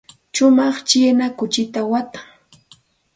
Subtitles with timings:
[0.35, 2.25] Shumaq china kuchita watan.